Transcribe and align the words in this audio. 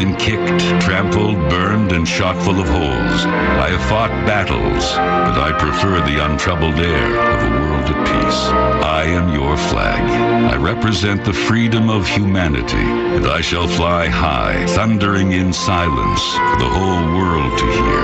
been 0.00 0.16
kicked, 0.16 0.62
trampled, 0.80 1.36
burned, 1.50 1.92
and 1.92 2.08
shot 2.08 2.34
full 2.42 2.58
of 2.58 2.66
holes. 2.66 3.20
I 3.66 3.68
have 3.68 3.86
fought 3.90 4.08
battles, 4.24 4.84
but 4.96 5.36
I 5.36 5.52
prefer 5.58 6.00
the 6.00 6.24
untroubled 6.24 6.78
air 6.78 7.10
of 7.34 7.42
a 7.42 7.50
world 7.60 7.84
at 7.84 8.00
peace. 8.08 8.42
I 8.82 9.04
am 9.04 9.34
your 9.34 9.58
flag. 9.58 10.00
I 10.50 10.56
represent 10.56 11.22
the 11.26 11.34
freedom 11.34 11.90
of 11.90 12.08
humanity, 12.08 12.88
and 13.16 13.26
I 13.26 13.42
shall 13.42 13.68
fly 13.68 14.06
high, 14.08 14.64
thundering 14.68 15.32
in 15.32 15.52
silence 15.52 16.22
for 16.48 16.56
the 16.64 16.72
whole 16.76 17.04
world 17.18 17.58
to 17.58 17.66
hear. 17.66 18.02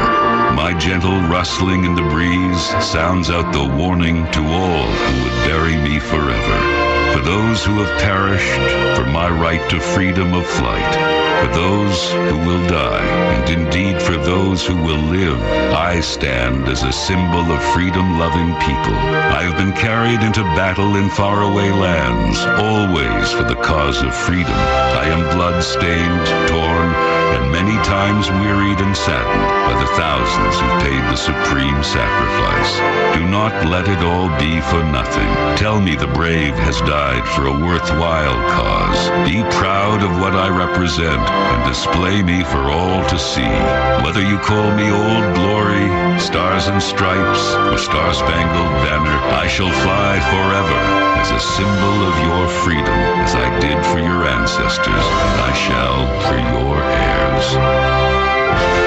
My 0.53 0.77
gentle 0.79 1.19
rustling 1.33 1.85
in 1.85 1.95
the 1.95 2.09
breeze 2.13 2.65
sounds 2.85 3.31
out 3.31 3.55
the 3.55 3.75
warning 3.75 4.31
to 4.33 4.43
all 4.45 4.87
who 4.87 5.15
would 5.23 5.39
bury 5.49 5.77
me 5.77 5.99
forever. 5.99 6.96
For 7.17 7.23
those 7.23 7.65
who 7.65 7.83
have 7.83 8.03
perished, 8.03 9.01
for 9.01 9.07
my 9.07 9.31
right 9.31 9.71
to 9.71 9.81
freedom 9.81 10.35
of 10.35 10.47
flight, 10.47 10.95
for 11.41 11.49
those 11.57 12.13
who 12.13 12.37
will 12.45 12.69
die, 12.69 13.07
and 13.33 13.49
indeed 13.49 14.03
for 14.03 14.19
those 14.19 14.67
who 14.67 14.77
will 14.77 15.01
live, 15.01 15.41
I 15.73 16.01
stand 16.01 16.69
as 16.69 16.83
a 16.83 16.93
symbol 16.93 17.41
of 17.41 17.73
freedom-loving 17.73 18.53
people. 18.69 18.99
I 19.33 19.49
have 19.49 19.57
been 19.57 19.73
carried 19.73 20.21
into 20.21 20.43
battle 20.61 20.97
in 20.97 21.09
faraway 21.09 21.71
lands, 21.71 22.39
always 22.61 23.33
for 23.33 23.45
the 23.45 23.63
cause 23.65 24.03
of 24.03 24.15
freedom. 24.15 24.53
I 24.53 25.09
am 25.09 25.35
blood-stained, 25.35 26.27
torn, 26.53 26.89
and 27.37 27.51
many 27.51 27.77
times 27.85 28.31
wearied 28.31 28.81
and 28.81 28.95
saddened 28.95 29.49
by 29.65 29.75
the 29.81 29.93
thousands 29.97 30.61
who 30.61 30.69
paid 30.85 31.03
the 31.09 31.17
supreme 31.17 31.83
sacrifice. 31.83 32.73
Do 33.17 33.25
not 33.27 33.67
let 33.67 33.89
it 33.89 34.05
all 34.05 34.29
be 34.39 34.61
for 34.61 34.85
nothing. 34.85 35.29
Tell 35.57 35.81
me 35.81 35.97
the 35.97 36.13
brave 36.13 36.55
has 36.55 36.79
died 36.83 37.06
for 37.07 37.47
a 37.47 37.53
worthwhile 37.53 38.35
cause. 38.51 39.11
Be 39.29 39.43
proud 39.55 40.03
of 40.03 40.11
what 40.19 40.35
I 40.35 40.49
represent 40.49 41.23
and 41.23 41.69
display 41.69 42.23
me 42.23 42.43
for 42.43 42.67
all 42.67 43.05
to 43.07 43.19
see. 43.19 43.55
Whether 44.03 44.27
you 44.27 44.39
call 44.39 44.75
me 44.75 44.91
Old 44.91 45.27
Glory, 45.39 45.87
Stars 46.19 46.67
and 46.67 46.83
Stripes, 46.83 47.55
or 47.71 47.79
Star 47.79 48.13
Spangled 48.13 48.73
Banner, 48.83 49.19
I 49.39 49.47
shall 49.47 49.71
fly 49.71 50.19
forever 50.35 50.81
as 51.23 51.31
a 51.31 51.39
symbol 51.39 51.97
of 52.11 52.15
your 52.27 52.49
freedom, 52.65 52.99
as 53.23 53.35
I 53.35 53.47
did 53.61 53.79
for 53.87 54.01
your 54.01 54.27
ancestors, 54.27 55.07
and 55.27 55.37
I 55.47 55.53
shall 55.55 55.99
for 56.27 56.39
your 56.59 56.83
heirs. 56.83 58.86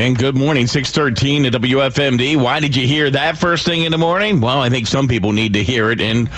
And 0.00 0.16
good 0.16 0.34
morning, 0.34 0.66
613 0.66 1.44
at 1.44 1.52
WFMD. 1.52 2.34
Why 2.42 2.58
did 2.58 2.74
you 2.74 2.86
hear 2.86 3.10
that 3.10 3.36
first 3.36 3.66
thing 3.66 3.82
in 3.82 3.92
the 3.92 3.98
morning? 3.98 4.40
Well, 4.40 4.58
I 4.62 4.70
think 4.70 4.86
some 4.86 5.06
people 5.06 5.32
need 5.32 5.52
to 5.52 5.62
hear 5.62 5.90
it. 5.90 6.00
And 6.00 6.30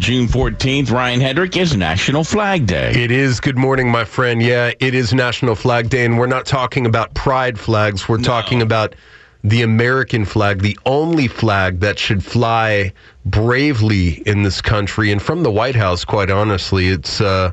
June 0.00 0.26
14th, 0.26 0.90
Ryan 0.90 1.20
Hedrick, 1.20 1.56
is 1.56 1.76
National 1.76 2.24
Flag 2.24 2.66
Day. 2.66 2.90
It 2.90 3.12
is. 3.12 3.38
Good 3.38 3.56
morning, 3.56 3.88
my 3.88 4.04
friend. 4.04 4.42
Yeah, 4.42 4.72
it 4.80 4.96
is 4.96 5.14
National 5.14 5.54
Flag 5.54 5.90
Day, 5.90 6.04
and 6.04 6.18
we're 6.18 6.26
not 6.26 6.44
talking 6.44 6.86
about 6.86 7.14
pride 7.14 7.56
flags. 7.56 8.08
We're 8.08 8.16
No. 8.16 8.24
talking 8.24 8.60
about 8.60 8.96
the 9.44 9.62
American 9.62 10.24
flag, 10.24 10.62
the 10.62 10.76
only 10.84 11.28
flag 11.28 11.78
that 11.78 12.00
should 12.00 12.24
fly 12.24 12.92
bravely 13.24 14.24
in 14.26 14.42
this 14.42 14.60
country. 14.60 15.12
And 15.12 15.22
from 15.22 15.44
the 15.44 15.52
White 15.52 15.76
House, 15.76 16.04
quite 16.04 16.32
honestly, 16.32 16.88
it's, 16.88 17.20
uh, 17.20 17.52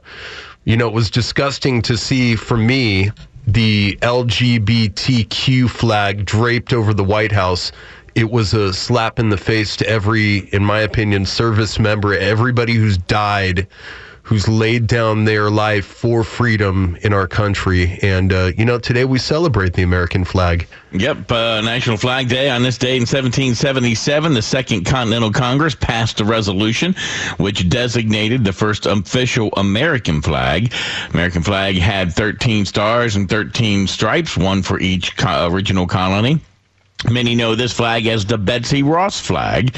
you 0.66 0.76
know, 0.76 0.88
it 0.88 0.94
was 0.94 1.12
disgusting 1.12 1.84
to 1.84 1.98
see 1.98 2.36
for 2.36 2.58
me 2.58 3.12
the 3.54 3.98
LGBTQ 4.02 5.70
flag 5.70 6.26
draped 6.26 6.74
over 6.74 6.94
the 6.94 7.04
White 7.04 7.32
House. 7.32 7.72
It 8.16 8.32
was 8.32 8.54
a 8.54 8.74
slap 8.74 9.20
in 9.20 9.30
the 9.30 9.38
face 9.38 9.76
to 9.78 9.88
every, 9.88 10.50
in 10.54 10.64
my 10.64 10.80
opinion, 10.80 11.26
service 11.26 11.78
member, 11.78 12.14
everybody 12.14 12.74
who's 12.74 12.98
died 12.98 13.68
who's 14.24 14.48
laid 14.48 14.88
down 14.88 15.26
their 15.26 15.50
life 15.50 15.86
for 15.86 16.24
freedom 16.24 16.98
in 17.02 17.14
our 17.14 17.28
country. 17.28 18.00
And, 18.02 18.32
uh, 18.32 18.52
you 18.58 18.66
know, 18.66 18.80
today 18.80 19.06
we 19.06 19.20
celebrate 19.20 19.74
the 19.74 19.84
American 19.84 20.24
flag. 20.24 20.68
Yep, 20.92 21.32
uh, 21.32 21.62
National 21.62 21.98
Flag 21.98 22.28
Day. 22.28 22.50
On 22.50 22.64
this 22.64 22.78
day 22.78 22.96
in 22.96 23.02
1777, 23.02 24.34
the 24.34 24.42
Second 24.42 24.86
Continental 24.86 25.32
Congress 25.32 25.74
passed 25.74 26.20
a 26.20 26.26
resolution 26.26 26.96
which 27.38 27.70
designated 27.70 28.44
the 28.44 28.54
first 28.54 28.86
official 28.86 29.50
American 29.58 30.22
flag. 30.22 30.74
American 31.14 31.44
flag 31.44 31.78
had 31.78 32.14
13 32.14 32.66
stars 32.66 33.16
and 33.16 33.30
13 33.30 33.88
stripes, 33.88 34.38
one 34.38 34.62
for 34.62 34.80
each 34.80 35.16
co- 35.16 35.48
original 35.48 35.88
colony. 35.88 36.42
Many 37.10 37.34
know 37.36 37.56
this 37.56 37.74
flag 37.74 38.06
as 38.06 38.26
the 38.26 38.38
Betsy 38.38 38.84
Ross 38.84 39.20
flag, 39.20 39.76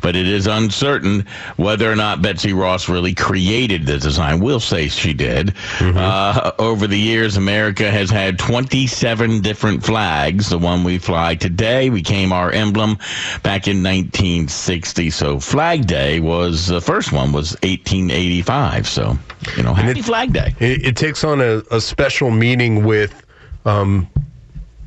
but 0.00 0.16
it 0.16 0.26
is 0.26 0.46
uncertain 0.46 1.26
whether 1.56 1.90
or 1.90 1.96
not 1.96 2.22
Betsy 2.22 2.52
Ross 2.54 2.88
really 2.88 3.14
created 3.14 3.84
the 3.86 3.98
design. 3.98 4.40
We'll 4.40 4.58
say 4.60 4.88
she 4.88 5.12
did. 5.12 5.54
Uh, 5.80 6.52
over 6.58 6.86
the 6.86 6.98
years, 6.98 7.36
America 7.36 7.90
has 7.90 8.08
had 8.10 8.38
27 8.38 9.42
different 9.42 9.84
flags. 9.84 10.48
The 10.48 10.58
one 10.58 10.82
we 10.82 10.98
fly 10.98 11.34
today 11.34 11.90
became 11.90 12.32
our 12.32 12.50
emblem 12.50 12.96
back 13.42 13.68
in 13.68 13.82
1960. 13.82 15.10
So 15.10 15.40
Flag 15.40 15.86
Day 15.86 16.20
was 16.20 16.68
the 16.68 16.80
first 16.80 17.12
one 17.12 17.32
was 17.32 17.52
1885. 17.62 18.88
So, 18.88 19.18
you 19.56 19.62
know, 19.62 19.74
happy 19.74 20.00
it- 20.00 20.04
Flag 20.04 20.32
Day. 20.32 20.54
It, 20.58 20.86
it 20.86 20.96
takes 20.96 21.22
on 21.22 21.40
a, 21.40 21.62
a 21.70 21.80
special 21.80 22.30
meaning 22.30 22.84
with 22.84 23.24
um, 23.64 24.08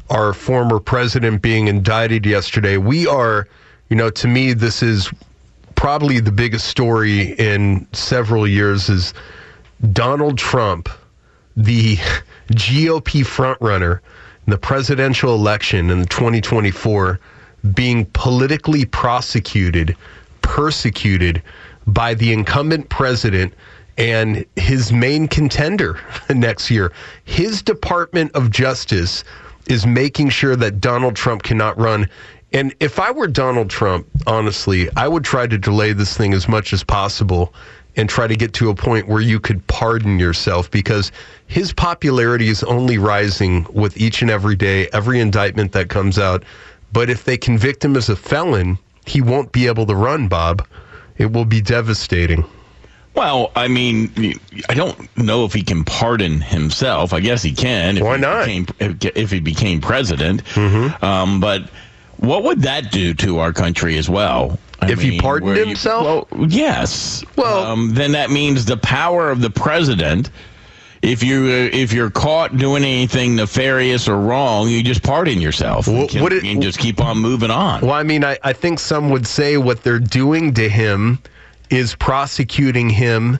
our 0.10 0.34
former 0.34 0.80
president 0.80 1.42
being 1.42 1.68
indicted 1.68 2.26
yesterday. 2.26 2.78
We 2.78 3.08
are, 3.08 3.48
you 3.90 3.96
know, 3.96 4.10
to 4.12 4.28
me, 4.28 4.54
this 4.54 4.84
is 4.84 5.12
probably 5.76 6.20
the 6.20 6.32
biggest 6.32 6.68
story 6.68 7.34
in 7.34 7.88
several 7.92 8.48
years 8.48 8.90
is 8.90 9.14
Donald 9.92 10.38
Trump, 10.38 10.90
the 11.58 11.96
GOP 12.52 13.26
frontrunner 13.26 14.00
in 14.46 14.52
the 14.52 14.58
presidential 14.58 15.34
election 15.34 15.90
in 15.90 16.06
2024, 16.06 17.20
being 17.74 18.06
politically 18.14 18.86
prosecuted, 18.86 19.96
persecuted 20.42 21.42
by 21.88 22.14
the 22.14 22.32
incumbent 22.32 22.90
president 22.90 23.54
and 23.98 24.46
his 24.56 24.92
main 24.92 25.28
contender 25.28 26.00
next 26.30 26.70
year. 26.70 26.92
His 27.24 27.62
Department 27.62 28.32
of 28.34 28.52
Justice 28.52 29.24
is 29.68 29.86
making 29.86 30.30
sure 30.30 30.56
that 30.56 30.81
Donald 30.81 31.16
Trump 31.16 31.44
cannot 31.44 31.78
run. 31.78 32.09
And 32.53 32.74
if 32.80 33.00
I 33.00 33.12
were 33.12 33.28
Donald 33.28 33.70
Trump, 33.70 34.08
honestly, 34.28 34.90
I 34.96 35.08
would 35.08 35.24
try 35.24 35.48
to 35.48 35.58
delay 35.58 35.94
this 35.94 36.16
thing 36.16 36.34
as 36.34 36.48
much 36.48 36.74
as 36.74 36.84
possible 36.84 37.53
and 37.98 38.09
try 38.09 38.28
to 38.28 38.36
get 38.36 38.53
to 38.53 38.70
a 38.70 38.76
point 38.76 39.08
where 39.08 39.22
you 39.22 39.40
could 39.40 39.66
pardon 39.68 40.20
yourself 40.20 40.70
because 40.70 41.12
his 41.48 41.74
popularity 41.74 42.50
is 42.50 42.64
only 42.64 42.98
rising 42.98 43.66
with 43.72 43.98
each 43.98 44.22
and 44.22 44.30
every 44.30 44.56
day, 44.56 44.88
every 44.94 45.20
indictment 45.20 45.72
that 45.72 45.90
comes 45.90 46.20
out. 46.20 46.44
But 46.92 47.09
if 47.09 47.24
they 47.24 47.38
convict 47.38 47.84
him 47.84 47.96
as 47.96 48.09
a 48.09 48.16
felon, 48.16 48.78
he 49.06 49.22
won't 49.22 49.52
be 49.52 49.68
able 49.68 49.86
to 49.86 49.96
run, 49.96 50.28
Bob. 50.28 50.66
It 51.18 51.32
will 51.32 51.46
be 51.46 51.62
devastating. 51.62 52.46
Well, 53.16 53.52
I 53.56 53.68
mean, 53.70 54.12
I 54.70 54.74
don't 54.74 55.18
know 55.18 55.46
if 55.46 55.53
he 55.53 55.64
can 55.64 55.86
pardon 55.86 56.42
himself. 56.42 57.14
I 57.14 57.22
guess 57.22 57.42
he 57.42 57.53
can. 57.53 57.98
If 57.98 58.03
Why 58.03 58.16
he 58.18 58.22
not? 58.22 58.46
Became, 58.46 58.68
if 59.16 59.31
he 59.31 59.40
became 59.40 59.80
president. 59.81 60.44
Um, 60.58 61.40
but 61.40 61.70
what 62.18 62.44
would 62.44 62.62
that 62.64 62.92
do 62.92 63.14
to 63.16 63.40
our 63.40 63.53
country 63.53 63.98
as 63.98 64.09
well? 64.09 64.59
I 64.81 64.92
If 64.92 65.00
he 65.02 65.20
pardoned 65.20 65.56
you- 65.58 65.66
himself? 65.66 66.30
well, 66.31 66.48
yes. 66.50 67.24
Well- 67.38 67.64
um, 67.66 67.94
then 67.94 68.12
that 68.12 68.30
means 68.31 68.66
the 68.66 68.78
power 68.78 69.32
of 69.32 69.40
the 69.42 69.50
president. 69.50 70.30
If 71.02 71.22
you 71.24 71.44
uh, 71.46 71.70
if 71.78 71.94
you're 71.94 72.09
caught 72.09 72.58
doing 72.58 72.84
anything 72.84 73.35
nefarious 73.35 74.08
or 74.09 74.17
wrong, 74.17 74.67
you 74.70 74.82
just 74.82 75.03
pardon 75.03 75.40
yourself 75.40 75.88
Well, 75.88 76.02
and, 76.02 76.09
can- 76.09 76.32
it- 76.34 76.44
and 76.44 76.62
just 76.64 76.79
keep 76.79 77.00
on 77.00 77.20
moving 77.20 77.52
on. 77.52 77.82
Well, 77.82 77.91
I 77.94 78.02
mean, 78.03 78.23
I, 78.23 78.38
I 78.44 78.53
think 78.53 78.79
some 78.79 79.09
would 79.12 79.28
say 79.28 79.58
what 79.58 79.84
they're 79.84 80.00
doing 80.00 80.53
to 80.56 80.67
him 80.67 81.20
is 81.70 81.96
prosecuting 81.96 82.90
him 82.90 83.40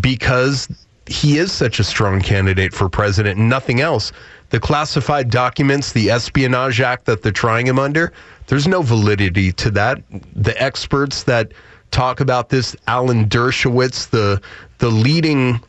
because 0.00 0.68
he 1.06 1.38
is 1.38 1.52
such 1.52 1.78
a 1.78 1.84
strong 1.84 2.20
candidate 2.20 2.72
for 2.72 2.88
president 2.88 3.38
and 3.38 3.48
nothing 3.48 3.80
else. 3.80 4.12
The 4.50 4.60
classified 4.60 5.30
documents, 5.30 5.92
the 5.92 6.10
Espionage 6.10 6.80
Act 6.80 7.06
that 7.06 7.22
they're 7.22 7.32
trying 7.32 7.66
him 7.66 7.78
under, 7.78 8.12
there's 8.46 8.68
no 8.68 8.82
validity 8.82 9.52
to 9.52 9.70
that. 9.72 10.02
The 10.34 10.60
experts 10.62 11.22
that 11.24 11.52
talk 11.90 12.20
about 12.20 12.48
this, 12.48 12.76
Alan 12.86 13.26
Dershowitz, 13.28 14.10
the 14.10 14.40
the 14.78 14.90
leading 14.90 15.60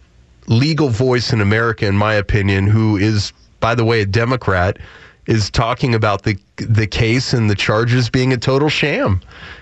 legal 0.47 0.89
voice 0.89 1.31
in 1.31 1.39
America, 1.41 1.85
in 1.85 1.95
my 1.95 2.13
opinion, 2.13 2.67
who 2.67 2.97
is, 2.97 3.31
by 3.59 3.75
the 3.75 3.85
way, 3.85 4.01
a 4.01 4.05
Democrat, 4.05 4.77
is 5.25 5.49
talking 5.49 5.95
about 5.95 6.23
the 6.23 6.37
the 6.57 6.87
case 6.87 7.33
and 7.33 7.49
the 7.49 7.55
charges 7.55 8.09
being 8.09 8.33
a 8.33 8.37
total 8.37 8.69
sham, 8.69 9.21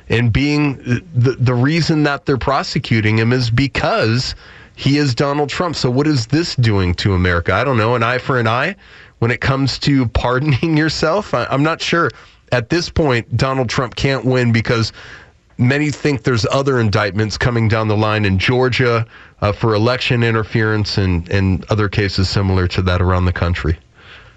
and 0.10 0.34
being 0.34 0.78
the 1.14 1.36
the 1.40 1.54
reason 1.54 2.04
that 2.04 2.26
they're 2.26 2.38
prosecuting 2.38 3.18
him 3.18 3.32
is 3.32 3.50
because 3.50 4.36
he 4.76 4.98
is 4.98 5.14
Donald 5.14 5.50
Trump. 5.50 5.76
So 5.76 5.92
what 5.92 6.08
is 6.08 6.28
this 6.28 6.56
doing 6.56 6.96
to 6.96 7.14
America? 7.14 7.54
I 7.54 7.64
don't 7.64 7.78
know. 7.78 7.96
An 7.96 8.04
eye 8.04 8.18
for 8.18 8.40
an 8.40 8.48
eye. 8.48 8.76
When 9.20 9.30
it 9.30 9.42
comes 9.42 9.78
to 9.80 10.08
pardoning 10.22 10.78
yourself, 10.78 11.34
I, 11.34 11.46
I'm 11.46 11.64
not 11.64 11.82
sure. 11.82 12.10
At 12.52 12.70
this 12.70 12.90
point, 12.90 13.38
Donald 13.38 13.70
Trump 13.70 13.96
can't 13.96 14.26
win 14.26 14.52
because 14.52 14.92
many 15.58 15.92
think 15.92 16.24
there's 16.24 16.46
other 16.52 16.80
indictments 16.80 17.38
coming 17.38 17.68
down 17.68 17.88
the 17.88 17.96
line 17.96 18.26
in 18.26 18.40
Georgia 18.40 19.06
uh, 19.42 19.52
for 19.52 19.74
election 19.74 20.24
interference 20.24 20.98
and, 20.98 21.30
and 21.30 21.64
other 21.70 21.88
cases 21.88 22.30
similar 22.30 22.68
to 22.68 22.82
that 22.82 23.02
around 23.02 23.26
the 23.26 23.34
country. 23.34 23.78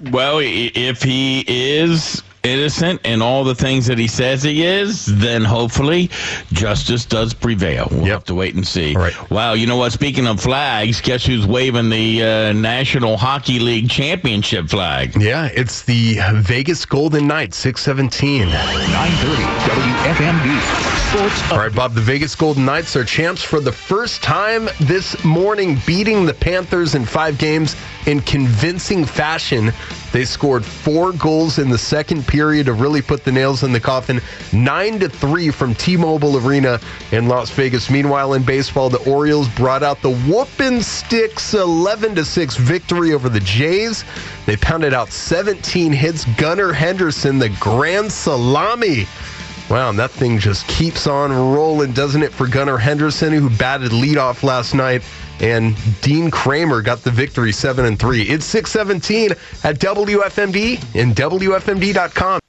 Well, 0.01 0.41
if 0.43 1.03
he 1.03 1.45
is 1.47 2.23
innocent 2.45 3.01
in 3.05 3.23
all 3.23 3.43
the 3.43 3.55
things 3.55 3.87
that 3.87 3.99
he 3.99 4.07
says 4.07 4.43
he 4.43 4.65
is, 4.65 5.07
then 5.07 5.43
hopefully 5.43 6.11
justice 6.53 7.05
does 7.05 7.35
prevail. 7.35 7.89
We'll 7.91 8.03
yep. 8.03 8.09
have 8.09 8.25
to 8.25 8.35
wait 8.35 8.55
and 8.55 8.67
see. 8.67 8.95
All 8.95 9.03
right. 9.03 9.31
Wow, 9.31 9.55
you 9.55 9.67
know 9.67 9.77
what? 9.77 9.93
Speaking 9.93 10.27
of 10.27 10.41
flags, 10.41 11.01
guess 11.01 11.25
who's 11.27 11.47
waving 11.47 11.91
the 11.91 12.23
uh, 12.23 12.53
National 12.53 13.17
Hockey 13.17 13.59
League 13.59 13.91
Championship 13.91 14.69
flag? 14.69 15.17
Yeah, 15.17 15.49
it's 15.53 15.83
the 15.83 16.19
Vegas 16.35 16.85
Golden 16.85 17.27
Knights, 17.27 17.57
617. 17.57 18.49
930 18.49 19.55
WFMD. 19.65 20.95
Sports. 21.15 21.53
All 21.53 21.59
right, 21.59 21.75
Bob, 21.75 21.95
the 21.95 22.01
Vegas 22.01 22.35
Golden 22.35 22.65
Knights 22.65 22.97
are 22.97 23.05
champs 23.05 23.43
for 23.43 23.61
the 23.61 23.73
first 23.73 24.23
time 24.23 24.69
this 24.81 25.23
morning, 25.25 25.79
beating 25.87 26.27
the 26.27 26.35
Panthers 26.35 26.95
in 26.95 27.05
five 27.05 27.39
games 27.39 27.77
in 28.07 28.21
convincing 28.21 29.05
fashion. 29.05 29.73
They 30.13 30.25
scored 30.25 30.65
four 30.65 31.13
goals 31.13 31.59
in 31.59 31.71
the 31.71 31.79
second 31.79 32.27
period 32.35 32.67
to 32.67 32.73
really 32.73 33.01
put 33.01 33.23
the 33.23 33.31
nails 33.31 33.63
in 33.63 33.71
the 33.71 33.79
coffin. 33.79 34.21
Nine 34.53 34.99
to 34.99 35.09
three 35.09 35.53
from 35.53 35.73
T-Mobile 35.73 36.37
Arena 36.45 36.81
in 37.13 37.29
Las 37.29 37.49
Vegas. 37.51 37.89
Meanwhile, 37.89 38.35
in 38.35 38.43
baseball, 38.43 38.91
the 38.91 38.99
Orioles 39.09 39.49
brought 39.51 39.85
out 39.85 40.03
the 40.03 40.11
whooping 40.11 40.83
sticks, 40.83 41.55
eleven 41.55 42.13
to 42.17 42.25
six 42.25 42.57
victory 42.57 43.13
over 43.13 43.29
the 43.29 43.39
Jays. 43.39 44.05
They 44.47 44.57
pounded 44.57 44.93
out 44.93 45.11
17 45.11 45.93
hits. 45.93 46.25
Gunnar 46.37 46.73
Henderson, 46.73 47.39
the 47.39 47.51
grand 47.61 48.11
salami. 48.11 49.07
Wow, 49.71 49.91
and 49.91 49.99
that 50.01 50.11
thing 50.11 50.41
just 50.41 50.67
keeps 50.67 51.07
on 51.07 51.31
rolling, 51.31 51.93
doesn't 51.93 52.23
it, 52.23 52.33
for 52.33 52.49
Gunnar 52.49 52.79
Henderson, 52.79 53.33
who 53.33 53.49
batted 53.49 53.93
leadoff 53.93 54.43
last 54.43 54.75
night 54.75 55.03
and 55.41 55.77
Dean 56.01 56.31
Kremer 56.31 56.83
got 56.83 57.03
the 57.03 57.11
victory 57.11 57.53
7 57.53 57.85
and 57.85 57.99
3. 57.99 58.23
It's 58.23 58.45
617 58.45 59.33
at 59.65 59.79
WFMD 59.79 61.01
and 61.01 61.15
WFMD.com. 61.15 62.41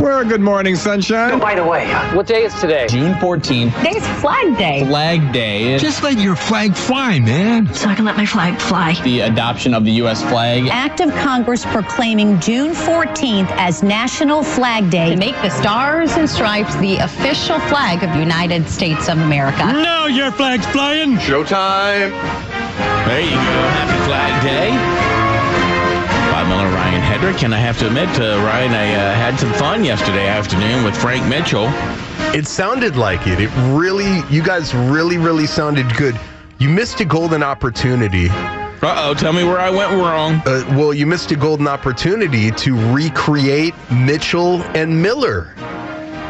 Well, 0.00 0.24
good 0.24 0.40
morning, 0.40 0.76
sunshine. 0.76 1.32
Oh, 1.32 1.38
by 1.38 1.54
the 1.54 1.62
way, 1.62 1.86
what 2.14 2.26
day 2.26 2.44
is 2.44 2.58
today? 2.58 2.86
June 2.88 3.12
14th. 3.14 3.76
Today's 3.76 4.06
Flag 4.22 4.56
Day. 4.56 4.82
Flag 4.86 5.30
Day. 5.30 5.76
Just 5.76 6.02
let 6.02 6.18
your 6.18 6.34
flag 6.36 6.74
fly, 6.74 7.18
man. 7.18 7.72
So 7.74 7.86
I 7.86 7.94
can 7.94 8.06
let 8.06 8.16
my 8.16 8.24
flag 8.24 8.58
fly. 8.58 8.94
The 9.04 9.20
adoption 9.20 9.74
of 9.74 9.84
the 9.84 9.90
U.S. 9.92 10.22
flag. 10.22 10.68
Act 10.70 11.00
of 11.00 11.10
Congress 11.16 11.66
proclaiming 11.66 12.40
June 12.40 12.70
14th 12.72 13.50
as 13.58 13.82
National 13.82 14.42
Flag 14.42 14.88
Day 14.88 15.10
to 15.10 15.16
make 15.16 15.36
the 15.42 15.50
stars 15.50 16.12
and 16.12 16.28
stripes 16.28 16.74
the 16.76 16.96
official 16.96 17.58
flag 17.60 18.02
of 18.02 18.10
the 18.14 18.20
United 18.20 18.70
States 18.70 19.06
of 19.08 19.18
America. 19.18 19.66
Now 19.66 20.06
your 20.06 20.32
flag's 20.32 20.66
flying. 20.68 21.16
Showtime. 21.16 22.10
There 23.04 23.20
you 23.20 23.30
go. 23.30 23.36
Happy 23.36 24.04
Flag 24.06 24.42
Day. 24.42 25.09
Miller, 26.48 26.68
Ryan 26.68 27.02
Hedrick, 27.02 27.44
and 27.44 27.54
I 27.54 27.58
have 27.58 27.78
to 27.78 27.86
admit, 27.86 28.08
uh, 28.20 28.40
Ryan, 28.44 28.72
I 28.72 28.94
uh, 28.94 29.14
had 29.14 29.38
some 29.38 29.52
fun 29.54 29.84
yesterday 29.84 30.26
afternoon 30.26 30.84
with 30.84 30.96
Frank 30.96 31.26
Mitchell. 31.26 31.66
It 32.34 32.46
sounded 32.46 32.96
like 32.96 33.26
it. 33.26 33.40
It 33.40 33.50
really, 33.72 34.20
you 34.28 34.42
guys 34.42 34.74
really, 34.74 35.18
really 35.18 35.46
sounded 35.46 35.94
good. 35.96 36.18
You 36.58 36.68
missed 36.68 37.00
a 37.00 37.04
golden 37.04 37.42
opportunity. 37.42 38.28
Uh 38.82 39.08
oh, 39.08 39.14
tell 39.14 39.32
me 39.32 39.44
where 39.44 39.58
I 39.58 39.70
went 39.70 39.92
wrong. 39.92 40.42
Uh, 40.46 40.64
well, 40.70 40.94
you 40.94 41.06
missed 41.06 41.30
a 41.32 41.36
golden 41.36 41.68
opportunity 41.68 42.50
to 42.50 42.92
recreate 42.94 43.74
Mitchell 43.90 44.62
and 44.74 45.02
Miller 45.02 45.54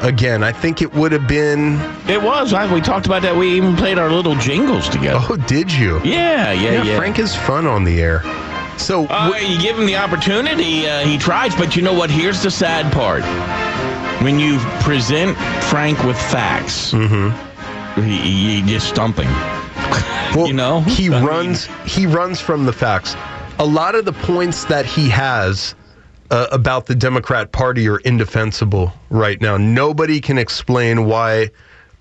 again. 0.03 0.43
I 0.43 0.53
think 0.53 0.83
it 0.83 0.93
would 0.95 1.13
have 1.13 1.29
been. 1.29 1.81
It 2.09 2.21
was. 2.23 2.53
We 2.73 2.81
talked 2.81 3.07
about 3.07 3.23
that. 3.23 3.37
We 3.37 3.57
even 3.57 3.77
played 3.77 3.99
our 3.99 4.11
little 4.11 4.35
jingles 4.37 4.89
together. 4.89 5.25
Oh, 5.29 5.37
did 5.37 5.73
you? 5.73 6.01
Yeah, 6.03 6.53
yeah, 6.53 6.73
yeah. 6.73 6.83
yeah. 6.83 6.97
Frank 6.97 7.19
is 7.19 7.35
fun 7.35 7.67
on 7.67 7.85
the 7.85 8.01
air. 8.01 8.23
So 8.81 9.07
uh, 9.07 9.35
you 9.41 9.61
give 9.61 9.79
him 9.79 9.87
the 9.87 9.97
opportunity, 9.97 10.89
uh, 10.89 11.01
he 11.01 11.19
tries. 11.19 11.55
But 11.55 11.77
you 11.77 11.83
know 11.83 11.93
what? 11.93 12.11
Here's 12.11 12.43
the 12.43 12.51
sad 12.51 12.93
part: 12.93 13.23
when 14.23 14.41
you 14.41 14.59
present 14.81 15.37
Frank 15.65 16.03
with 16.03 16.17
facts, 16.17 16.93
mm-hmm. 16.93 18.03
he, 18.03 18.61
he 18.61 18.63
just 18.63 18.89
stumping. 18.89 19.29
Well, 20.31 20.47
you 20.47 20.53
know, 20.53 20.83
he 20.83 21.13
I 21.13 21.25
runs. 21.25 21.69
Mean, 21.69 21.79
he 21.89 22.07
runs 22.07 22.41
from 22.41 22.65
the 22.65 22.73
facts. 22.73 23.17
A 23.59 23.67
lot 23.67 23.97
of 23.97 24.05
the 24.05 24.13
points 24.13 24.65
that 24.67 24.87
he 24.87 25.09
has 25.09 25.75
uh, 26.31 26.47
about 26.53 26.87
the 26.87 26.95
Democrat 26.95 27.51
Party 27.51 27.89
are 27.89 27.99
indefensible 27.99 28.93
right 29.11 29.41
now. 29.41 29.57
Nobody 29.57 30.21
can 30.21 30.39
explain 30.39 31.07
why 31.07 31.51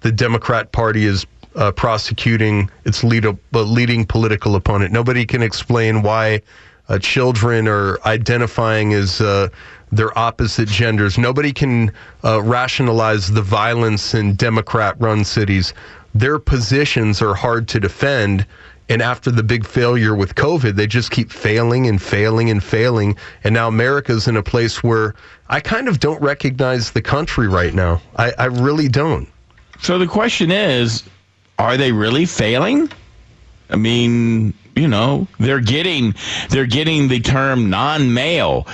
the 0.02 0.12
Democrat 0.12 0.72
Party 0.72 1.06
is 1.06 1.26
uh, 1.56 1.72
prosecuting 1.72 2.70
its 2.86 3.04
lead, 3.04 3.26
uh, 3.26 3.34
leading 3.54 4.06
political 4.06 4.56
opponent. 4.56 4.94
Nobody 4.94 5.26
can 5.26 5.42
explain 5.42 6.04
why 6.04 6.42
uh, 6.90 7.00
children 7.00 7.68
are 7.68 8.00
identifying 8.06 8.94
as 8.94 9.22
uh, 9.22 9.50
their 9.92 10.18
opposite 10.18 10.68
genders. 10.68 11.18
Nobody 11.18 11.54
can 11.54 11.92
uh, 12.24 12.42
rationalize 12.42 13.32
the 13.32 13.42
violence 13.42 14.14
in 14.14 14.36
Democrat 14.36 14.96
run 15.00 15.24
cities. 15.24 15.74
Their 16.14 16.40
positions 16.40 17.22
are 17.22 17.34
hard 17.34 17.68
to 17.70 17.80
defend. 17.80 18.46
And 18.90 19.04
after 19.04 19.30
the 19.30 19.44
big 19.44 19.68
failure 19.68 20.16
with 20.16 20.34
COVID, 20.34 20.76
they 20.76 20.88
just 20.88 21.12
keep 21.12 21.32
failing 21.32 21.86
and 21.86 22.02
failing 22.02 22.50
and 22.50 22.64
failing. 22.64 23.16
And 23.44 23.54
now 23.54 23.68
America's 23.68 24.28
in 24.28 24.36
a 24.36 24.42
place 24.42 24.84
where 24.84 25.14
I 25.48 25.60
kind 25.60 25.88
of 25.88 26.00
don't 26.00 26.20
recognize 26.22 26.92
the 26.92 27.02
country 27.02 27.48
right 27.48 27.74
now. 27.74 28.02
I, 28.16 28.34
I 28.40 28.46
really 28.46 28.88
don't. 28.88 29.30
So 29.82 30.00
the 30.00 30.08
question 30.08 30.52
is 30.52 31.04
are 31.60 31.78
they 31.78 31.92
really 31.92 32.26
failing? 32.26 32.90
I 33.70 33.76
mean, 33.76 34.54
you 34.75 34.88
know 34.88 35.27
they're 35.39 35.60
getting 35.60 36.16
they're 36.50 36.66
getting 36.66 37.07
the 37.07 37.19
term 37.19 37.69
non-male 37.69 38.68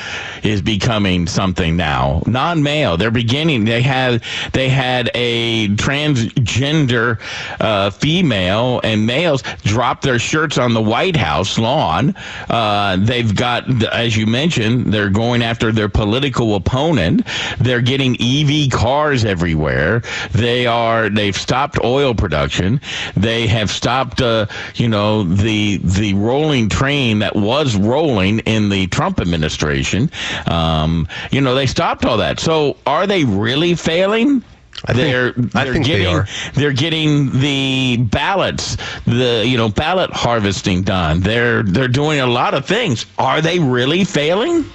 is 0.43 0.61
becoming 0.61 1.27
something 1.27 1.75
now. 1.75 2.21
Non-male. 2.27 2.97
They're 2.97 3.11
beginning 3.11 3.65
they 3.65 3.81
had 3.81 4.23
they 4.53 4.69
had 4.69 5.09
a 5.15 5.69
transgender 5.69 7.19
uh, 7.59 7.89
female 7.89 8.81
and 8.83 9.05
males 9.05 9.41
drop 9.63 10.01
their 10.01 10.19
shirts 10.19 10.57
on 10.57 10.73
the 10.73 10.81
white 10.81 11.15
house 11.15 11.57
lawn. 11.57 12.15
Uh, 12.49 12.97
they've 12.97 13.35
got 13.35 13.83
as 13.85 14.15
you 14.15 14.27
mentioned 14.27 14.93
they're 14.93 15.09
going 15.09 15.41
after 15.41 15.71
their 15.71 15.89
political 15.89 16.55
opponent. 16.55 17.25
They're 17.59 17.81
getting 17.81 18.15
ev 18.21 18.71
cars 18.71 19.25
everywhere. 19.25 20.01
They 20.31 20.67
are 20.67 21.09
they've 21.09 21.35
stopped 21.35 21.79
oil 21.83 22.13
production. 22.13 22.81
They 23.15 23.47
have 23.47 23.71
stopped 23.71 24.21
uh, 24.21 24.45
you 24.75 24.87
know 24.87 25.23
the 25.23 25.77
the 25.95 26.13
rolling 26.13 26.69
train 26.69 27.19
that 27.19 27.35
was 27.35 27.75
rolling 27.75 28.39
in 28.39 28.69
the 28.69 28.87
Trump 28.87 29.19
administration. 29.19 30.11
Um, 30.47 31.07
you 31.31 31.41
know, 31.41 31.55
they 31.55 31.65
stopped 31.65 32.05
all 32.05 32.17
that. 32.17 32.39
So 32.39 32.77
are 32.85 33.07
they 33.07 33.23
really 33.23 33.75
failing? 33.75 34.43
I 34.87 34.93
they're 34.93 35.33
think, 35.33 35.51
they're 35.51 35.73
getting 35.73 35.85
they 35.85 36.05
are. 36.05 36.27
they're 36.53 36.73
getting 36.73 37.39
the 37.39 37.97
ballots, 37.97 38.77
the 39.05 39.43
you 39.45 39.57
know 39.57 39.69
ballot 39.69 40.11
harvesting 40.11 40.83
done. 40.83 41.21
They're 41.21 41.63
they're 41.63 41.87
doing 41.87 42.19
a 42.19 42.27
lot 42.27 42.53
of 42.53 42.65
things. 42.65 43.05
Are 43.17 43.41
they 43.41 43.59
really 43.59 44.03
failing? 44.03 44.65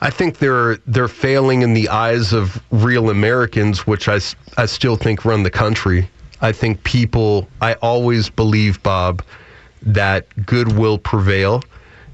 I 0.00 0.10
think 0.10 0.38
they're 0.38 0.76
they're 0.86 1.08
failing 1.08 1.62
in 1.62 1.74
the 1.74 1.88
eyes 1.88 2.32
of 2.32 2.62
real 2.70 3.10
Americans, 3.10 3.86
which 3.86 4.08
I, 4.08 4.20
I 4.56 4.66
still 4.66 4.96
think 4.96 5.24
run 5.24 5.42
the 5.42 5.50
country. 5.50 6.08
I 6.40 6.52
think 6.52 6.82
people. 6.84 7.48
I 7.60 7.74
always 7.74 8.30
believe, 8.30 8.82
Bob, 8.82 9.22
that 9.82 10.26
good 10.46 10.76
will 10.76 10.98
prevail. 10.98 11.62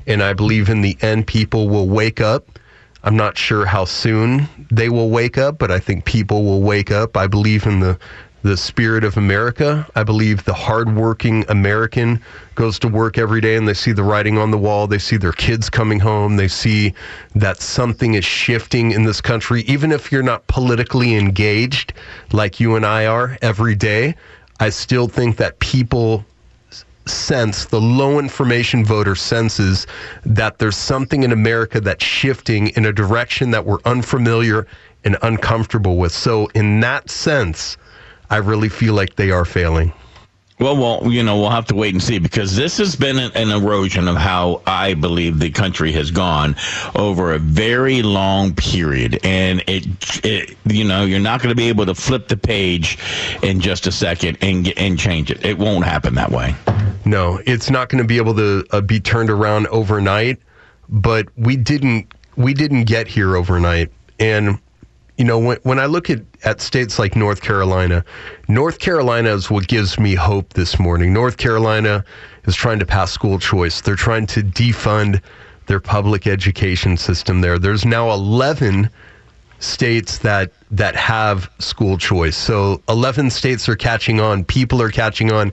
And 0.06 0.22
I 0.22 0.32
believe 0.32 0.68
in 0.68 0.82
the 0.82 0.96
end, 1.00 1.26
people 1.26 1.68
will 1.68 1.88
wake 1.88 2.20
up. 2.20 2.58
I'm 3.02 3.16
not 3.16 3.38
sure 3.38 3.66
how 3.66 3.84
soon 3.84 4.48
they 4.70 4.88
will 4.88 5.10
wake 5.10 5.38
up, 5.38 5.58
but 5.58 5.70
I 5.70 5.78
think 5.78 6.04
people 6.04 6.44
will 6.44 6.62
wake 6.62 6.90
up. 6.90 7.16
I 7.16 7.26
believe 7.26 7.66
in 7.66 7.80
the 7.80 7.98
the 8.46 8.56
spirit 8.56 9.02
of 9.02 9.16
America. 9.16 9.84
I 9.96 10.04
believe 10.04 10.44
the 10.44 10.54
hardworking 10.54 11.44
American 11.48 12.22
goes 12.54 12.78
to 12.78 12.88
work 12.88 13.18
every 13.18 13.40
day 13.40 13.56
and 13.56 13.66
they 13.66 13.74
see 13.74 13.90
the 13.90 14.04
writing 14.04 14.38
on 14.38 14.52
the 14.52 14.58
wall. 14.58 14.86
They 14.86 14.98
see 14.98 15.16
their 15.16 15.32
kids 15.32 15.68
coming 15.68 15.98
home. 15.98 16.36
They 16.36 16.46
see 16.46 16.94
that 17.34 17.60
something 17.60 18.14
is 18.14 18.24
shifting 18.24 18.92
in 18.92 19.02
this 19.02 19.20
country. 19.20 19.62
Even 19.62 19.90
if 19.90 20.12
you're 20.12 20.22
not 20.22 20.46
politically 20.46 21.16
engaged 21.16 21.92
like 22.32 22.60
you 22.60 22.76
and 22.76 22.86
I 22.86 23.06
are 23.06 23.36
every 23.42 23.74
day, 23.74 24.14
I 24.60 24.70
still 24.70 25.08
think 25.08 25.38
that 25.38 25.58
people 25.58 26.24
sense, 27.08 27.66
the 27.66 27.80
low 27.80 28.18
information 28.18 28.84
voter 28.84 29.14
senses 29.14 29.86
that 30.24 30.58
there's 30.58 30.76
something 30.76 31.22
in 31.22 31.32
America 31.32 31.80
that's 31.80 32.04
shifting 32.04 32.68
in 32.68 32.86
a 32.86 32.92
direction 32.92 33.50
that 33.50 33.64
we're 33.64 33.80
unfamiliar 33.84 34.66
and 35.04 35.16
uncomfortable 35.22 35.96
with. 35.96 36.12
So, 36.12 36.46
in 36.54 36.80
that 36.80 37.10
sense, 37.10 37.76
I 38.30 38.38
really 38.38 38.68
feel 38.68 38.94
like 38.94 39.16
they 39.16 39.30
are 39.30 39.44
failing. 39.44 39.92
Well, 40.58 40.76
well, 40.78 41.12
you 41.12 41.22
know, 41.22 41.38
we'll 41.38 41.50
have 41.50 41.66
to 41.66 41.74
wait 41.74 41.92
and 41.92 42.02
see 42.02 42.18
because 42.18 42.56
this 42.56 42.78
has 42.78 42.96
been 42.96 43.18
an, 43.18 43.50
erosion 43.50 44.08
of 44.08 44.16
how 44.16 44.62
I 44.66 44.94
believe 44.94 45.38
the 45.38 45.50
country 45.50 45.92
has 45.92 46.10
gone 46.10 46.56
over 46.94 47.34
a 47.34 47.38
very 47.38 48.00
long 48.00 48.54
period, 48.54 49.20
and 49.22 49.62
it, 49.66 49.86
it 50.24 50.56
you 50.64 50.84
know, 50.84 51.04
you're 51.04 51.20
not 51.20 51.42
going 51.42 51.50
to 51.50 51.54
be 51.54 51.68
able 51.68 51.84
to 51.84 51.94
flip 51.94 52.28
the 52.28 52.38
page 52.38 52.96
in 53.42 53.60
just 53.60 53.86
a 53.86 53.92
second 53.92 54.38
and 54.40 54.66
and 54.78 54.98
change 54.98 55.30
it. 55.30 55.44
It 55.44 55.58
won't 55.58 55.84
happen 55.84 56.14
that 56.14 56.30
way. 56.30 56.54
No, 57.06 57.40
it's 57.46 57.70
not 57.70 57.88
going 57.88 58.02
to 58.02 58.06
be 58.06 58.16
able 58.16 58.34
to 58.34 58.66
uh, 58.72 58.80
be 58.80 58.98
turned 59.00 59.30
around 59.30 59.68
overnight. 59.68 60.38
But 60.88 61.26
we 61.36 61.56
didn't 61.56 62.12
we 62.36 62.52
didn't 62.52 62.84
get 62.84 63.06
here 63.08 63.36
overnight, 63.36 63.90
and 64.20 64.58
you 65.16 65.24
know, 65.24 65.38
when, 65.38 65.56
when 65.62 65.78
I 65.78 65.86
look 65.86 66.10
at, 66.10 66.20
at 66.44 66.60
states 66.60 66.98
like 66.98 67.16
North 67.16 67.40
Carolina, 67.40 68.04
North 68.48 68.80
Carolina 68.80 69.32
is 69.34 69.50
what 69.50 69.66
gives 69.66 69.98
me 69.98 70.14
hope 70.14 70.52
this 70.52 70.78
morning. 70.78 71.12
North 71.12 71.38
Carolina 71.38 72.04
is 72.44 72.54
trying 72.54 72.78
to 72.80 72.86
pass 72.86 73.12
school 73.12 73.38
choice. 73.38 73.80
They're 73.80 73.96
trying 73.96 74.26
to 74.26 74.42
defund 74.42 75.22
their 75.66 75.80
public 75.80 76.26
education 76.26 76.96
system 76.96 77.40
there. 77.40 77.58
There's 77.58 77.84
now 77.84 78.10
11 78.10 78.90
states 79.58 80.18
that 80.18 80.52
that 80.70 80.94
have 80.96 81.50
school 81.60 81.96
choice. 81.96 82.36
So 82.36 82.82
11 82.88 83.30
states 83.30 83.68
are 83.68 83.76
catching 83.76 84.20
on. 84.20 84.44
People 84.44 84.82
are 84.82 84.90
catching 84.90 85.32
on. 85.32 85.52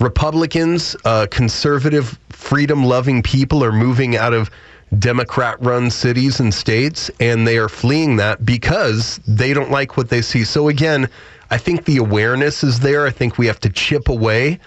Republicans, 0.00 0.96
uh, 1.04 1.26
conservative, 1.30 2.18
freedom-loving 2.30 3.22
people 3.22 3.62
are 3.62 3.72
moving 3.72 4.16
out 4.16 4.32
of 4.32 4.50
Democrat 4.98 5.56
run 5.60 5.90
cities 5.90 6.40
and 6.40 6.52
states, 6.52 7.10
and 7.20 7.46
they 7.46 7.58
are 7.58 7.68
fleeing 7.68 8.16
that 8.16 8.44
because 8.44 9.20
they 9.28 9.52
don't 9.52 9.70
like 9.70 9.96
what 9.96 10.08
they 10.08 10.22
see. 10.22 10.42
So, 10.42 10.68
again, 10.68 11.08
I 11.50 11.58
think 11.58 11.84
the 11.84 11.98
awareness 11.98 12.64
is 12.64 12.80
there. 12.80 13.06
I 13.06 13.10
think 13.10 13.38
we 13.38 13.46
have 13.46 13.60
to 13.60 13.68
chip 13.70 14.08
away. 14.08 14.58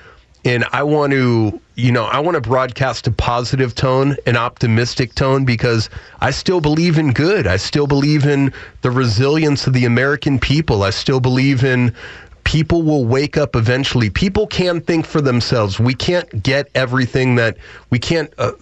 And 0.46 0.66
I 0.74 0.84
want 0.84 1.14
to, 1.14 1.60
you 1.76 1.92
know, 1.92 2.04
I 2.04 2.20
want 2.20 2.36
to 2.36 2.42
broadcast 2.42 3.08
a 3.08 3.12
positive 3.12 3.74
tone, 3.76 4.18
an 4.26 4.36
optimistic 4.36 5.16
tone, 5.16 5.46
because 5.46 5.90
I 6.20 6.32
still 6.32 6.60
believe 6.60 6.98
in 6.98 7.14
good. 7.14 7.48
I 7.48 7.56
still 7.56 7.88
believe 7.88 8.26
in 8.26 8.52
the 8.82 8.92
resilience 8.92 9.68
of 9.68 9.74
the 9.74 9.86
American 9.86 10.40
people. 10.40 10.84
I 10.84 10.90
still 10.90 11.22
believe 11.22 11.64
in 11.64 11.96
people 12.44 12.84
will 12.84 13.06
wake 13.06 13.38
up 13.38 13.56
eventually. 13.56 14.10
People 14.10 14.48
can 14.48 14.82
think 14.82 15.06
for 15.06 15.22
themselves. 15.22 15.80
We 15.80 15.94
can't 15.94 16.44
get 16.44 16.70
everything 16.76 17.36
that 17.36 17.58
we 17.90 18.00
can't. 18.00 18.34
Uh, 18.38 18.54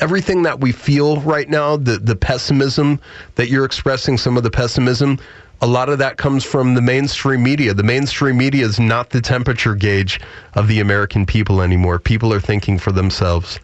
everything 0.00 0.42
that 0.42 0.60
we 0.60 0.72
feel 0.72 1.20
right 1.20 1.48
now, 1.48 1.76
the 1.76 1.98
the 1.98 2.16
pessimism 2.16 3.00
that 3.36 3.48
you're 3.48 3.64
expressing, 3.64 4.18
some 4.18 4.36
of 4.36 4.42
the 4.42 4.50
pessimism, 4.50 5.18
a 5.60 5.66
lot 5.66 5.88
of 5.88 5.98
that 5.98 6.16
comes 6.16 6.44
from 6.44 6.74
the 6.74 6.82
mainstream 6.82 7.42
media. 7.42 7.74
The 7.74 7.82
mainstream 7.82 8.36
media 8.36 8.64
is 8.64 8.78
not 8.78 9.10
the 9.10 9.20
temperature 9.20 9.74
gauge 9.74 10.20
of 10.54 10.68
the 10.68 10.80
American 10.80 11.26
people 11.26 11.62
anymore. 11.62 11.98
People 11.98 12.32
are 12.32 12.40
thinking 12.40 12.78
for 12.78 12.92
themselves. 12.92 13.58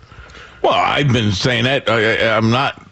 Well, 0.63 0.75
I've 0.75 1.13
been 1.13 1.33
saying 1.33 1.65
that. 1.65 1.89
I, 1.89 2.37
I'm 2.37 2.51
not 2.51 2.90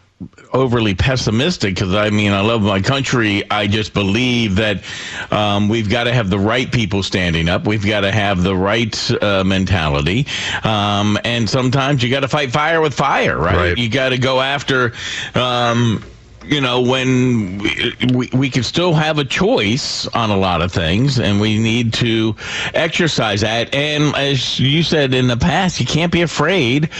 overly 0.52 0.94
pessimistic 0.94 1.74
because 1.74 1.94
I 1.94 2.10
mean 2.10 2.32
I 2.32 2.40
love 2.40 2.62
my 2.62 2.80
country. 2.80 3.48
I 3.50 3.66
just 3.68 3.94
believe 3.94 4.56
that 4.56 4.82
um, 5.30 5.68
we've 5.68 5.88
got 5.88 6.04
to 6.04 6.12
have 6.12 6.28
the 6.28 6.38
right 6.38 6.70
people 6.70 7.02
standing 7.02 7.48
up. 7.48 7.66
We've 7.66 7.84
got 7.84 8.00
to 8.00 8.10
have 8.10 8.42
the 8.42 8.56
right 8.56 9.22
uh, 9.22 9.44
mentality, 9.44 10.26
um, 10.64 11.18
and 11.24 11.48
sometimes 11.48 12.02
you 12.02 12.10
got 12.10 12.20
to 12.20 12.28
fight 12.28 12.50
fire 12.50 12.80
with 12.80 12.94
fire, 12.94 13.38
right? 13.38 13.56
right. 13.56 13.78
You 13.78 13.88
got 13.88 14.08
to 14.08 14.18
go 14.18 14.40
after. 14.40 14.94
Um, 15.34 16.02
you 16.48 16.60
know, 16.60 16.80
when 16.80 17.58
we, 17.58 17.94
we, 18.12 18.30
we 18.32 18.50
can 18.50 18.62
still 18.62 18.94
have 18.94 19.18
a 19.18 19.24
choice 19.24 20.06
on 20.08 20.30
a 20.30 20.36
lot 20.36 20.62
of 20.62 20.72
things, 20.72 21.18
and 21.18 21.40
we 21.40 21.58
need 21.58 21.92
to 21.94 22.34
exercise 22.74 23.42
that. 23.42 23.74
And 23.74 24.14
as 24.16 24.58
you 24.58 24.82
said 24.82 25.12
in 25.14 25.26
the 25.26 25.36
past, 25.36 25.78
you 25.80 25.86
can't 25.86 26.12
be 26.12 26.22
afraid 26.22 26.90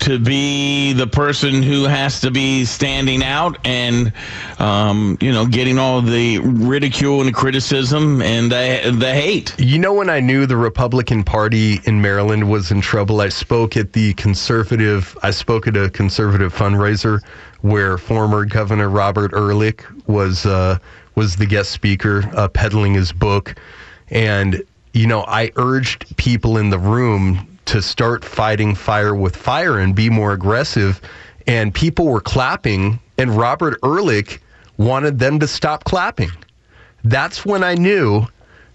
to 0.00 0.18
be 0.18 0.92
the 0.92 1.06
person 1.06 1.62
who 1.62 1.84
has 1.84 2.20
to 2.20 2.30
be 2.30 2.64
standing 2.64 3.22
out 3.22 3.58
and, 3.64 4.12
um, 4.58 5.16
you 5.20 5.32
know, 5.32 5.46
getting 5.46 5.78
all 5.78 6.02
the 6.02 6.38
ridicule 6.40 7.20
and 7.20 7.28
the 7.28 7.32
criticism 7.32 8.20
and 8.20 8.52
the, 8.52 8.94
the 8.98 9.14
hate. 9.14 9.54
You 9.58 9.78
know, 9.78 9.94
when 9.94 10.10
I 10.10 10.20
knew 10.20 10.46
the 10.46 10.56
Republican 10.56 11.24
Party 11.24 11.80
in 11.84 12.02
Maryland 12.02 12.50
was 12.50 12.70
in 12.70 12.80
trouble, 12.80 13.20
I 13.20 13.30
spoke 13.30 13.76
at 13.76 13.92
the 13.92 14.12
conservative, 14.14 15.16
I 15.22 15.30
spoke 15.30 15.66
at 15.66 15.76
a 15.76 15.88
conservative 15.88 16.54
fundraiser 16.54 17.20
where 17.64 17.96
former 17.96 18.44
Governor 18.44 18.90
Robert 18.90 19.32
Ehrlich 19.32 19.86
was 20.06 20.44
uh, 20.44 20.76
was 21.14 21.36
the 21.36 21.46
guest 21.46 21.70
speaker, 21.70 22.28
uh, 22.34 22.46
peddling 22.46 22.92
his 22.92 23.10
book, 23.10 23.54
and 24.10 24.62
you 24.92 25.06
know 25.06 25.24
I 25.26 25.50
urged 25.56 26.14
people 26.18 26.58
in 26.58 26.68
the 26.68 26.78
room 26.78 27.58
to 27.64 27.80
start 27.80 28.22
fighting 28.22 28.74
fire 28.74 29.14
with 29.14 29.34
fire 29.34 29.78
and 29.78 29.94
be 29.94 30.10
more 30.10 30.34
aggressive, 30.34 31.00
and 31.46 31.72
people 31.72 32.04
were 32.04 32.20
clapping, 32.20 33.00
and 33.16 33.34
Robert 33.34 33.78
Ehrlich 33.82 34.42
wanted 34.76 35.18
them 35.18 35.40
to 35.40 35.48
stop 35.48 35.84
clapping. 35.84 36.32
That's 37.02 37.46
when 37.46 37.64
I 37.64 37.76
knew 37.76 38.26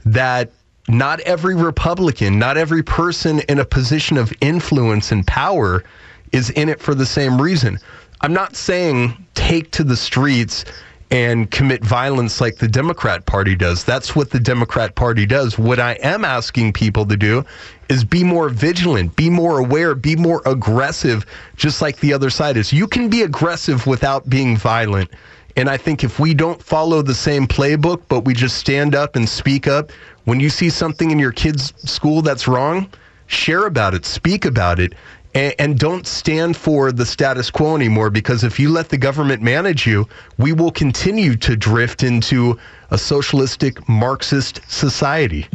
that 0.06 0.52
not 0.88 1.20
every 1.20 1.54
Republican, 1.54 2.40
not 2.40 2.58
every 2.58 2.82
person 2.82 3.42
in 3.42 3.60
a 3.60 3.66
position 3.66 4.18
of 4.18 4.34
influence 4.42 5.12
and 5.12 5.28
power 5.28 5.84
is 6.32 6.50
in 6.52 6.70
it 6.70 6.80
for 6.80 6.96
the 6.96 7.06
same 7.06 7.40
reason. 7.40 7.78
I'm 8.22 8.34
not 8.34 8.56
saying 8.56 9.14
take 9.34 9.72
to 9.72 9.84
the 9.84 9.96
streets 9.96 10.66
and 11.12 11.50
commit 11.50 11.84
violence 11.84 12.40
like 12.40 12.58
the 12.58 12.68
Democrat 12.68 13.26
Party 13.26 13.56
does. 13.56 13.84
That's 13.84 14.16
what 14.16 14.30
the 14.30 14.40
Democrat 14.40 14.96
Party 14.96 15.26
does. 15.26 15.58
What 15.58 15.80
I 15.80 15.94
am 16.04 16.24
asking 16.24 16.74
people 16.74 17.06
to 17.06 17.18
do 17.18 17.46
is 17.88 18.04
be 18.04 18.24
more 18.24 18.50
vigilant, 18.50 19.16
be 19.16 19.30
more 19.30 19.58
aware, 19.58 19.96
be 19.96 20.16
more 20.16 20.42
aggressive, 20.46 21.26
just 21.56 21.82
like 21.82 21.98
the 22.00 22.14
other 22.14 22.30
side 22.30 22.58
is. 22.58 22.72
You 22.72 22.88
can 22.88 23.10
be 23.10 23.24
aggressive 23.24 23.88
without 23.88 24.30
being 24.30 24.56
violent. 24.56 25.10
And 25.56 25.68
I 25.68 25.78
think 25.78 26.04
if 26.04 26.20
we 26.20 26.34
don't 26.34 26.62
follow 26.62 27.02
the 27.02 27.16
same 27.16 27.48
playbook, 27.48 28.04
but 28.08 28.26
we 28.26 28.34
just 28.34 28.58
stand 28.58 28.96
up 28.96 29.16
and 29.16 29.28
speak 29.28 29.66
up, 29.66 29.92
when 30.26 30.40
you 30.40 30.50
see 30.50 30.70
something 30.70 31.10
in 31.10 31.18
your 31.18 31.32
kid's 31.32 31.74
school 31.90 32.22
that's 32.22 32.48
wrong, 32.48 32.88
share 33.26 33.66
about 33.66 33.96
it, 33.96 34.06
speak 34.06 34.46
about 34.46 34.80
it 34.80 34.94
and, 35.36 35.54
and, 35.60 35.80
don't 35.80 36.08
stand 36.08 36.58
for 36.58 36.92
the 36.92 37.06
status 37.06 37.52
quo 37.52 37.76
anymore 37.76 38.10
because 38.10 38.44
if 38.44 38.60
you 38.60 38.70
let 38.70 38.90
the 38.90 38.98
government 38.98 39.42
manage 39.42 39.86
you, 39.86 40.08
we 40.38 40.54
will 40.54 40.72
continue 40.72 41.36
to 41.36 41.56
drift 41.56 42.04
into 42.04 42.58
a 42.92 42.98
socialistic 42.98 43.88
Marxist 43.88 44.62
society. 44.68 45.48